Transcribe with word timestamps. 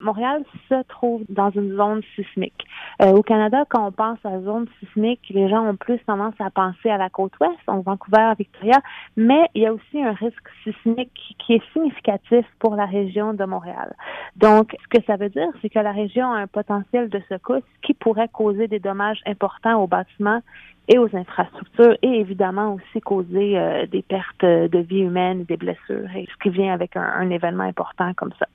Montréal 0.00 0.44
se 0.68 0.82
trouve 0.84 1.22
dans 1.28 1.50
une 1.50 1.76
zone 1.76 2.02
sismique. 2.14 2.64
Euh, 3.02 3.10
au 3.12 3.22
Canada, 3.22 3.64
quand 3.68 3.84
on 3.84 3.90
pense 3.90 4.18
à 4.24 4.40
zone 4.40 4.66
sismique, 4.78 5.20
les 5.30 5.48
gens 5.48 5.68
ont 5.68 5.74
plus 5.74 5.98
tendance 6.06 6.34
à 6.38 6.50
penser 6.50 6.88
à 6.88 6.98
la 6.98 7.10
côte 7.10 7.32
ouest, 7.40 7.58
en 7.66 7.80
Vancouver, 7.80 8.32
Victoria, 8.38 8.80
mais 9.16 9.48
il 9.54 9.62
y 9.62 9.66
a 9.66 9.72
aussi 9.72 10.00
un 10.00 10.12
risque 10.12 10.48
sismique 10.62 11.36
qui 11.38 11.54
est 11.54 11.72
significatif 11.72 12.46
pour 12.60 12.76
la 12.76 12.86
région 12.86 13.34
de 13.34 13.44
Montréal. 13.44 13.96
Donc, 14.36 14.76
ce 14.82 14.98
que 14.98 15.04
ça 15.04 15.16
veut 15.16 15.30
dire, 15.30 15.48
c'est 15.60 15.68
que 15.68 15.80
la 15.80 15.92
région 15.92 16.30
a 16.30 16.38
un 16.38 16.46
potentiel 16.46 17.08
de 17.08 17.20
secousse 17.28 17.62
qui 17.82 17.92
pourrait 17.92 18.28
causer 18.28 18.68
des 18.68 18.78
dommages 18.78 19.20
importants 19.26 19.82
aux 19.82 19.88
bâtiments 19.88 20.42
et 20.88 20.98
aux 20.98 21.14
infrastructures 21.14 21.96
et 22.02 22.20
évidemment 22.20 22.74
aussi 22.74 23.00
causer 23.00 23.58
euh, 23.58 23.86
des 23.86 24.02
pertes 24.02 24.44
de 24.44 24.78
vie 24.78 25.00
humaine, 25.00 25.44
des 25.44 25.56
blessures, 25.56 26.08
et 26.16 26.26
ce 26.26 26.42
qui 26.42 26.50
vient 26.50 26.72
avec 26.72 26.96
un 26.96 27.30
événement 27.30 27.64
important 27.64 28.12
comme 28.14 28.32
ça. 28.38 28.46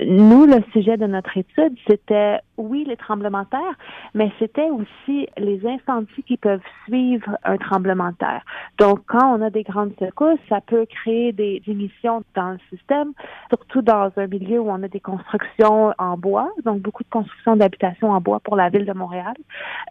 Nous, 0.00 0.46
le 0.46 0.62
sujet 0.72 0.96
de 0.96 1.06
notre 1.06 1.36
étude, 1.36 1.76
c'était 1.86 2.38
oui 2.56 2.84
les 2.86 2.96
tremblements 2.96 3.42
de 3.42 3.48
terre, 3.48 3.74
mais 4.14 4.32
c'était 4.38 4.70
aussi 4.70 5.28
les 5.36 5.60
incendies 5.66 6.22
qui 6.26 6.36
peuvent 6.36 6.62
suivre 6.86 7.36
un 7.44 7.56
tremblement 7.58 8.10
de 8.10 8.16
terre. 8.16 8.42
Donc, 8.78 9.00
quand 9.06 9.36
on 9.36 9.42
a 9.42 9.50
des 9.50 9.62
grandes 9.62 9.92
secousses, 9.98 10.38
ça 10.48 10.60
peut 10.60 10.86
créer 10.86 11.32
des 11.32 11.62
émissions 11.66 12.22
dans 12.34 12.50
le 12.50 12.58
système, 12.70 13.12
surtout 13.50 13.82
dans 13.82 14.10
un 14.16 14.26
milieu 14.26 14.60
où 14.60 14.70
on 14.70 14.82
a 14.82 14.88
des 14.88 15.00
constructions 15.00 15.92
en 15.98 16.16
bois, 16.16 16.50
donc 16.64 16.80
beaucoup 16.80 17.02
de 17.02 17.10
constructions 17.10 17.56
d'habitations 17.56 18.10
en 18.10 18.20
bois 18.20 18.40
pour 18.40 18.56
la 18.56 18.70
ville 18.70 18.86
de 18.86 18.92
Montréal. 18.92 19.34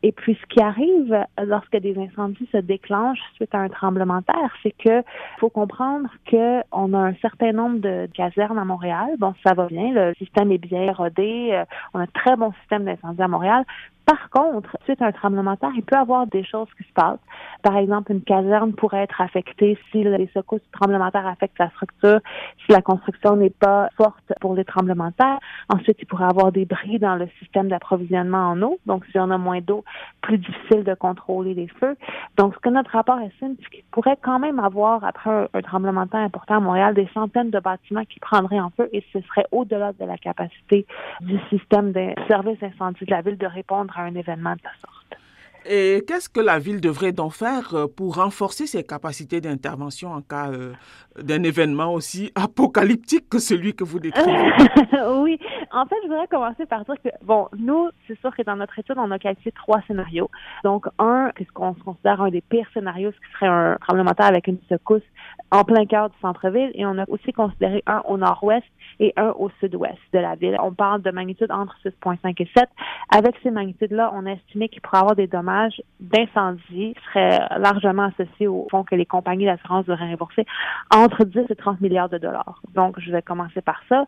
Et 0.04 0.12
puis, 0.12 0.38
ce 0.41 0.46
qui 0.48 0.62
arrive 0.62 1.26
lorsque 1.44 1.77
des 1.81 1.98
incendies 1.98 2.48
se 2.52 2.58
déclenchent 2.58 3.20
suite 3.35 3.53
à 3.53 3.59
un 3.59 3.70
tremblement 3.70 4.20
de 4.20 4.26
terre, 4.26 4.53
c'est 4.63 4.71
que 4.71 5.03
faut 5.40 5.49
comprendre 5.49 6.09
que 6.26 6.62
on 6.71 6.94
a 6.94 6.99
un 6.99 7.16
certain 7.16 7.52
nombre 7.52 7.80
de 7.80 8.07
casernes 8.13 8.57
à 8.57 8.66
Montréal. 8.66 9.16
Bon, 9.20 9.34
ça 9.45 9.54
va 9.54 9.67
bien, 9.67 9.91
le 9.91 10.13
système 10.16 10.52
est 10.52 10.57
bien 10.57 10.91
rodé, 10.94 11.49
euh, 11.52 11.66
on 11.94 11.99
a 11.99 12.04
un 12.04 12.07
très 12.07 12.35
bon 12.35 12.54
système 12.62 12.85
d'incendie 12.85 13.21
à 13.21 13.27
Montréal. 13.27 13.66
Par 14.05 14.30
contre, 14.30 14.76
suite 14.85 15.01
à 15.01 15.05
un 15.05 15.12
tremblement 15.12 15.54
de 15.54 15.60
terre, 15.60 15.71
il 15.76 15.84
peut 15.84 15.96
y 15.96 15.99
avoir 15.99 16.26
des 16.27 16.43
choses 16.43 16.68
qui 16.77 16.84
se 16.84 16.93
passent. 16.93 17.20
Par 17.62 17.77
exemple, 17.77 18.12
une 18.12 18.23
caserne 18.23 18.73
pourrait 18.73 19.04
être 19.04 19.21
affectée 19.21 19.77
si 19.91 20.04
les 20.04 20.29
secousses 20.34 20.62
du 20.62 20.71
tremblement 20.71 21.05
de 21.05 21.12
terre 21.12 21.27
affectent 21.27 21.57
sa 21.57 21.70
structure, 21.70 22.20
si 22.66 22.71
la 22.71 22.82
construction 22.82 23.35
n'est 23.35 23.51
pas 23.51 23.90
forte 23.95 24.34
pour 24.41 24.55
les 24.55 24.66
tremblements 24.66 25.10
de 25.10 25.13
terre. 25.13 25.40
Ensuite, 25.70 25.98
il 26.01 26.05
pourrait 26.07 26.26
y 26.26 26.29
avoir 26.29 26.51
des 26.51 26.66
bris 26.66 26.99
dans 26.99 27.16
le 27.16 27.27
système 27.40 27.70
d'approvisionnement 27.70 28.49
en 28.49 28.62
eau. 28.63 28.79
Donc, 28.85 29.05
si 29.12 29.20
on 29.20 29.29
a 29.29 29.38
moins 29.38 29.62
d'eau, 29.62 29.84
plus 30.21 30.40
difficile 30.40 30.84
de 30.84 30.95
contrôler 30.95 31.54
les 31.54 31.68
Donc, 32.38 32.54
ce 32.55 32.60
que 32.60 32.70
notre 32.70 32.91
rapport 32.91 33.20
estime, 33.20 33.55
c'est 33.62 33.70
qu'il 33.70 33.84
pourrait 33.91 34.18
quand 34.22 34.40
même 34.40 34.60
avoir, 34.60 35.04
après 35.04 35.48
un, 35.54 35.62
tremblement 35.62 36.05
de 36.05 36.10
terre 36.10 36.22
important 36.22 36.58
à 36.58 36.60
Montréal, 36.60 36.94
des 36.94 37.08
centaines 37.13 37.50
de 37.50 37.60
bâtiments 37.60 38.05
qui 38.05 38.20
prendraient 38.20 38.60
en 38.60 38.70
feu 38.70 38.90
et 38.94 39.04
ce 39.13 39.22
serait 39.22 39.46
au-delà 39.52 39.94
de 39.94 40.05
la 40.05 40.18
capacité 40.18 40.86
du 41.22 41.40
système 41.50 41.91
de 41.91 42.13
service 42.28 42.62
incendie 42.62 43.05
de 43.05 43.12
la 43.12 43.22
ville 43.22 43.38
de 43.38 43.48
répondre 43.48 43.98
à 43.98 44.04
un 44.04 44.16
événement 44.16 44.54
de 44.54 44.62
la 44.63 44.72
sorte. 44.82 45.22
Et 45.65 46.04
qu'est-ce 46.07 46.27
que 46.27 46.40
la 46.40 46.57
ville 46.57 46.81
devrait 46.81 47.12
donc 47.12 47.34
faire 47.34 47.76
euh, 47.76 47.85
pour 47.85 48.15
renforcer 48.15 48.65
ses 48.65 48.84
capacités 48.84 49.41
d'intervention 49.41 50.12
en 50.12 50.21
cas 50.21 50.49
euh, 50.49 50.73
d'un 51.21 51.43
événement 51.43 51.93
aussi 51.93 52.31
apocalyptique 52.35 53.29
que 53.29 53.37
celui 53.37 53.76
que 53.76 53.84
vous 53.84 53.99
décrivez? 53.99 54.32
oui, 55.17 55.39
en 55.71 55.85
fait, 55.85 55.95
je 56.04 56.07
voudrais 56.07 56.27
commencer 56.27 56.65
par 56.65 56.84
dire 56.85 56.95
que, 57.04 57.09
bon, 57.23 57.48
nous, 57.57 57.89
c'est 58.07 58.20
sûr 58.21 58.35
que 58.35 58.41
dans 58.41 58.55
notre 58.55 58.77
étude, 58.79 58.95
on 58.98 59.12
a 59.12 59.20
qualifié 59.20 59.51
trois 59.51 59.82
scénarios. 59.87 60.32
Donc, 60.63 60.87
un, 60.98 61.32
qu'est-ce 61.35 61.51
qu'on 61.51 61.73
considère 61.76 62.21
un 62.21 62.32
des 62.32 62.41
pires 62.41 62.67
scénarios, 62.73 63.12
ce 63.12 63.17
qui 63.17 63.34
serait 63.34 63.48
un 63.48 63.77
tremblement 63.82 64.12
de 64.12 64.16
terre 64.16 64.28
avec 64.28 64.47
une 64.47 64.57
secousse 64.67 65.03
en 65.51 65.63
plein 65.63 65.85
cœur 65.85 66.09
du 66.09 66.16
centre-ville, 66.22 66.72
et 66.73 66.85
on 66.85 66.97
a 66.97 67.06
aussi 67.09 67.34
considéré 67.34 67.84
un 67.85 68.01
au 68.06 68.17
nord-ouest 68.17 68.66
et 69.00 69.13
un 69.17 69.29
au 69.31 69.50
sud-ouest 69.59 70.00
de 70.13 70.19
la 70.19 70.35
ville. 70.35 70.56
On 70.62 70.73
parle 70.73 71.01
de 71.01 71.12
magnitude 71.12 71.51
entre 71.51 71.75
6,5 71.85 72.41
et 72.41 72.50
7. 72.57 72.69
Avec 73.13 73.35
ces 73.44 73.51
magnitudes-là, 73.51 74.12
on 74.13 74.25
a 74.25 74.31
estimé 74.31 74.69
qu'il 74.69 74.81
pourrait 74.81 75.00
avoir 75.00 75.16
des 75.16 75.28
dommages 75.28 75.50
d'incendie 76.00 76.96
seraient 77.06 77.47
largement 77.57 78.09
associés 78.18 78.47
au 78.47 78.68
fond 78.69 78.84
que 78.84 78.96
les 78.96 79.06
compagnies 79.06 79.45
d'assurance 79.45 79.85
devraient 79.85 80.09
rembourser 80.09 80.45
entre 80.94 81.23
10 81.23 81.39
et 81.50 81.56
30 81.56 81.81
milliards 81.81 82.09
de 82.09 82.17
dollars. 82.17 82.62
Donc, 82.73 83.00
je 83.00 83.12
vais 83.12 83.22
commencer 83.22 83.62
par 83.62 83.81
ça. 83.89 84.06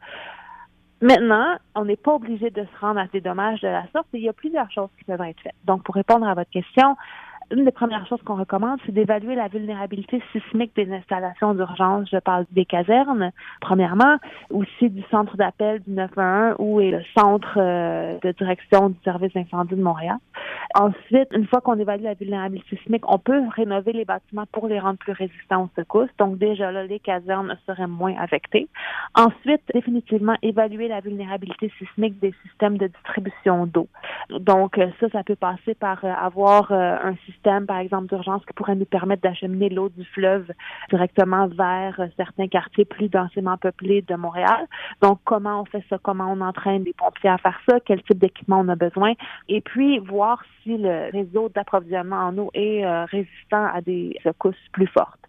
Maintenant, 1.02 1.58
on 1.76 1.86
n'est 1.86 1.98
pas 1.98 2.14
obligé 2.14 2.50
de 2.50 2.64
se 2.64 2.80
rendre 2.80 3.00
à 3.00 3.08
ces 3.12 3.20
dommages 3.20 3.60
de 3.60 3.68
la 3.68 3.84
sorte 3.92 4.08
et 4.14 4.20
il 4.20 4.24
y 4.24 4.30
a 4.30 4.34
plusieurs 4.34 4.72
choses 4.72 4.90
qui 4.98 5.04
peuvent 5.04 5.22
être 5.22 5.42
faites. 5.42 5.56
Donc, 5.66 5.84
pour 5.84 5.96
répondre 5.96 6.26
à 6.26 6.34
votre 6.34 6.50
question, 6.50 6.96
une 7.52 7.66
des 7.66 7.72
premières 7.72 8.08
choses 8.08 8.22
qu'on 8.24 8.36
recommande, 8.36 8.80
c'est 8.86 8.92
d'évaluer 8.92 9.36
la 9.36 9.48
vulnérabilité 9.48 10.22
sismique 10.32 10.76
des 10.76 10.92
installations 10.92 11.54
d'urgence. 11.54 12.10
Je 12.12 12.18
parle 12.18 12.46
des 12.52 12.66
casernes, 12.66 13.32
premièrement, 13.62 14.18
aussi 14.50 14.90
du 14.90 15.04
centre 15.12 15.38
d'appel 15.38 15.82
du 15.82 15.92
911 15.92 16.56
où 16.60 16.82
est 16.82 16.92
le 16.92 17.02
centre 17.18 17.58
euh, 17.58 18.18
de 18.22 18.32
direction 18.32 18.90
du 18.90 18.98
service 19.04 19.36
incendie 19.36 19.76
de 19.76 19.82
Montréal. 19.82 20.18
Ensuite, 20.76 21.30
une 21.32 21.46
fois 21.48 21.62
qu'on 21.62 21.78
évalue 21.78 22.04
la 22.04 22.14
vulnérabilité 22.14 22.78
sismique, 22.78 23.04
on 23.08 23.20
peut 23.20 23.42
rénover 23.56 23.94
les 23.94 24.06
bâtiments 24.06 24.46
pour 24.52 24.68
les 24.68 24.80
rendre 24.80 24.98
plus 24.98 25.14
résistants 25.14 25.64
aux 25.64 25.70
secousses. 25.82 26.10
Donc 26.18 26.38
déjà 26.38 26.72
là, 26.72 26.86
les 26.86 27.00
casernes 27.00 27.56
seraient 27.66 27.88
moins 27.88 28.16
affectées. 28.18 28.68
Ensuite, 29.16 29.62
définitivement, 29.74 30.36
évaluer 30.42 30.88
la 30.88 31.02
vulnérabilité 31.02 31.72
sismique 31.78 32.20
des 32.20 32.34
systèmes 32.44 32.78
de 32.78 32.88
distribution 32.88 33.66
d'eau. 33.66 33.88
Donc 34.30 34.80
ça, 35.00 35.10
ça 35.10 35.24
peut 35.24 35.36
passer 35.36 35.76
par 35.76 36.04
euh, 36.04 36.12
avoir 36.12 36.72
euh, 36.72 36.98
un 37.04 37.16
système 37.26 37.33
par 37.44 37.78
exemple, 37.78 38.08
d'urgence 38.08 38.46
qui 38.46 38.54
pourrait 38.54 38.76
nous 38.76 38.86
permettre 38.86 39.22
d'acheminer 39.22 39.70
l'eau 39.70 39.90
du 39.90 40.06
fleuve 40.06 40.52
directement 40.90 41.48
vers 41.48 42.00
certains 42.18 42.48
quartiers 42.48 42.86
plus 42.86 43.10
densément 43.10 43.58
peuplés 43.58 44.02
de 44.02 44.16
Montréal. 44.16 44.68
Donc, 45.02 45.20
comment 45.24 45.62
on 45.62 45.66
fait 45.66 45.84
ça? 45.90 45.98
Comment 46.02 46.32
on 46.32 46.42
entraîne 46.42 46.84
les 46.84 46.94
pompiers 46.94 47.30
à 47.30 47.38
faire 47.38 47.60
ça? 47.68 47.80
Quel 47.86 48.02
type 48.04 48.20
d'équipement 48.20 48.60
on 48.60 48.70
a 48.70 48.76
besoin? 48.76 49.14
Et 49.50 49.62
puis, 49.62 50.00
voir 50.00 50.42
si 50.64 50.78
le 50.78 51.12
réseau 51.12 51.50
d'approvisionnement 51.50 52.28
en 52.28 52.38
eau 52.38 52.50
est 52.54 52.86
euh, 52.86 53.06
résistant 53.06 53.66
à 53.74 53.82
des 53.82 54.18
secousses 54.24 54.56
plus 54.72 54.88
fortes. 54.88 55.20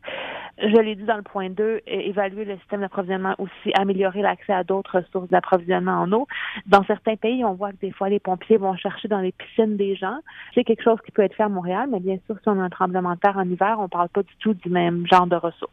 Je 0.59 0.81
l'ai 0.81 0.94
dit 0.94 1.03
dans 1.03 1.16
le 1.16 1.22
point 1.22 1.50
2, 1.50 1.81
évaluer 1.87 2.44
le 2.44 2.56
système 2.59 2.81
d'approvisionnement 2.81 3.34
aussi, 3.38 3.72
améliorer 3.75 4.22
l'accès 4.22 4.53
à 4.53 4.62
d'autres 4.62 5.03
sources 5.10 5.28
d'approvisionnement 5.28 6.03
en 6.03 6.12
eau. 6.12 6.28
Dans 6.66 6.84
certains 6.84 7.16
pays, 7.16 7.44
on 7.44 7.54
voit 7.54 7.72
que 7.72 7.78
des 7.81 7.91
fois, 7.91 8.09
les 8.09 8.20
pompiers 8.20 8.56
vont 8.56 8.76
chercher 8.76 9.09
dans 9.09 9.19
les 9.19 9.32
piscines 9.32 9.76
des 9.76 9.97
gens. 9.97 10.19
C'est 10.54 10.62
quelque 10.62 10.84
chose 10.84 10.98
qui 11.04 11.10
peut 11.10 11.22
être 11.22 11.34
fait 11.34 11.43
à 11.43 11.48
Montréal, 11.48 11.88
mais 11.94 12.00
bien 12.00 12.19
sûr, 12.27 12.37
si 12.43 12.49
on 12.49 12.60
a 12.60 12.65
un 12.65 12.71
tremblement 12.71 13.15
de 13.15 13.19
terre 13.19 13.37
en 13.37 13.49
hiver, 13.49 13.77
on 13.78 13.88
parle 13.88 14.09
pas 14.09 14.22
du 14.22 14.37
tout 14.41 14.55
du 14.55 14.69
même 14.69 15.06
genre 15.06 15.27
de 15.27 15.37
ressources. 15.37 15.72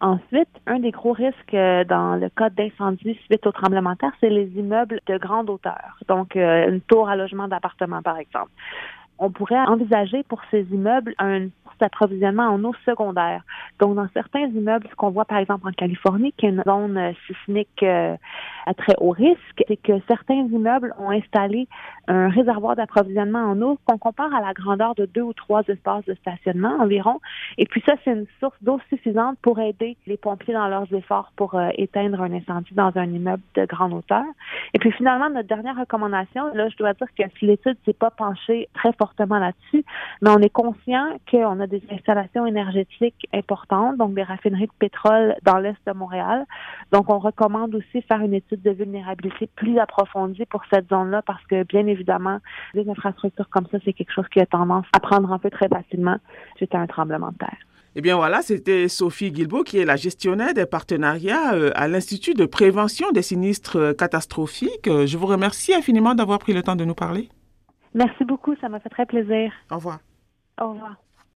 Ensuite, 0.00 0.48
un 0.66 0.78
des 0.78 0.90
gros 0.90 1.12
risques 1.12 1.54
euh, 1.54 1.84
dans 1.84 2.14
le 2.16 2.28
cas 2.30 2.48
d'incendie 2.48 3.18
suite 3.26 3.46
au 3.46 3.52
tremblement 3.52 3.92
de 3.92 3.98
terre, 3.98 4.12
c'est 4.20 4.30
les 4.30 4.48
immeubles 4.56 5.00
de 5.06 5.18
grande 5.18 5.50
hauteur. 5.50 5.98
Donc, 6.08 6.36
euh, 6.36 6.70
une 6.70 6.80
tour 6.80 7.08
à 7.08 7.16
logement 7.16 7.48
d'appartement, 7.48 8.00
par 8.00 8.16
exemple 8.16 8.50
on 9.20 9.30
pourrait 9.30 9.60
envisager 9.68 10.24
pour 10.24 10.40
ces 10.50 10.62
immeubles 10.72 11.14
un 11.18 11.48
d'approvisionnement 11.80 12.44
en 12.44 12.62
eau 12.62 12.74
secondaire. 12.84 13.42
Donc, 13.80 13.96
dans 13.96 14.06
certains 14.14 14.46
immeubles, 14.46 14.86
ce 14.90 14.94
qu'on 14.94 15.10
voit 15.10 15.24
par 15.24 15.38
exemple 15.38 15.66
en 15.66 15.72
Californie, 15.72 16.32
qui 16.36 16.46
est 16.46 16.50
une 16.50 16.62
zone 16.66 16.96
euh, 16.96 17.12
sismique 17.26 17.82
euh, 17.82 18.16
à 18.66 18.74
très 18.74 18.94
haut 18.98 19.10
risque, 19.10 19.64
c'est 19.66 19.76
que 19.76 19.94
certains 20.06 20.34
immeubles 20.34 20.94
ont 20.98 21.10
installé 21.10 21.66
un 22.06 22.28
réservoir 22.28 22.76
d'approvisionnement 22.76 23.40
en 23.40 23.60
eau 23.62 23.78
qu'on 23.84 23.98
compare 23.98 24.32
à 24.34 24.40
la 24.40 24.52
grandeur 24.52 24.94
de 24.94 25.06
deux 25.06 25.22
ou 25.22 25.32
trois 25.32 25.62
espaces 25.68 26.04
de 26.04 26.14
stationnement 26.14 26.76
environ. 26.80 27.20
Et 27.56 27.66
puis 27.66 27.82
ça, 27.86 27.94
c'est 28.04 28.12
une 28.12 28.26
source 28.38 28.56
d'eau 28.62 28.78
suffisante 28.88 29.38
pour 29.42 29.58
aider 29.58 29.96
les 30.06 30.16
pompiers 30.16 30.54
dans 30.54 30.68
leurs 30.68 30.92
efforts 30.92 31.32
pour 31.36 31.54
euh, 31.54 31.70
éteindre 31.76 32.20
un 32.20 32.32
incendie 32.32 32.74
dans 32.74 32.92
un 32.94 33.06
immeuble 33.06 33.42
de 33.54 33.64
grande 33.64 33.94
hauteur. 33.94 34.24
Et 34.74 34.78
puis 34.78 34.92
finalement, 34.92 35.30
notre 35.30 35.48
dernière 35.48 35.76
recommandation, 35.76 36.52
là, 36.54 36.68
je 36.68 36.76
dois 36.76 36.92
dire 36.94 37.06
que 37.16 37.22
l'étude 37.46 37.76
s'est 37.84 37.92
pas 37.92 38.10
penchée 38.10 38.68
très 38.74 38.92
fortement 38.92 39.09
là-dessus, 39.18 39.84
mais 40.22 40.30
on 40.30 40.38
est 40.38 40.50
conscient 40.50 41.18
qu'on 41.30 41.60
a 41.60 41.66
des 41.66 41.82
installations 41.90 42.46
énergétiques 42.46 43.28
importantes, 43.32 43.96
donc 43.96 44.14
des 44.14 44.22
raffineries 44.22 44.66
de 44.66 44.72
pétrole 44.78 45.34
dans 45.44 45.58
l'est 45.58 45.76
de 45.86 45.92
Montréal. 45.92 46.46
Donc, 46.92 47.10
on 47.10 47.18
recommande 47.18 47.74
aussi 47.74 48.02
faire 48.02 48.20
une 48.20 48.34
étude 48.34 48.62
de 48.62 48.70
vulnérabilité 48.70 49.48
plus 49.56 49.78
approfondie 49.78 50.46
pour 50.46 50.62
cette 50.72 50.88
zone-là 50.88 51.22
parce 51.22 51.44
que, 51.46 51.64
bien 51.64 51.86
évidemment, 51.86 52.38
des 52.74 52.88
infrastructures 52.88 53.48
comme 53.50 53.66
ça, 53.70 53.78
c'est 53.84 53.92
quelque 53.92 54.12
chose 54.12 54.28
qui 54.32 54.40
a 54.40 54.46
tendance 54.46 54.86
à 54.92 55.00
prendre 55.00 55.32
un 55.32 55.38
peu 55.38 55.50
très 55.50 55.68
facilement 55.68 56.16
suite 56.56 56.74
à 56.74 56.78
un 56.78 56.86
tremblement 56.86 57.30
de 57.30 57.38
terre. 57.38 57.58
Eh 57.96 58.02
bien 58.02 58.14
voilà, 58.16 58.40
c'était 58.40 58.86
Sophie 58.86 59.32
Guilbeault 59.32 59.64
qui 59.64 59.78
est 59.78 59.84
la 59.84 59.96
gestionnaire 59.96 60.54
des 60.54 60.64
partenariats 60.64 61.54
euh, 61.54 61.72
à 61.74 61.88
l'Institut 61.88 62.34
de 62.34 62.46
prévention 62.46 63.10
des 63.10 63.22
sinistres 63.22 63.76
euh, 63.76 63.92
catastrophiques. 63.92 64.86
Euh, 64.86 65.06
je 65.06 65.18
vous 65.18 65.26
remercie 65.26 65.74
infiniment 65.74 66.14
d'avoir 66.14 66.38
pris 66.38 66.52
le 66.52 66.62
temps 66.62 66.76
de 66.76 66.84
nous 66.84 66.94
parler. 66.94 67.28
Merci 67.94 68.24
beaucoup, 68.24 68.54
ça 68.60 68.68
m'a 68.68 68.80
fait 68.80 68.88
très 68.88 69.06
plaisir. 69.06 69.52
Au 69.70 69.76
revoir. 69.76 70.00
Au 70.60 70.70
revoir. 70.70 70.96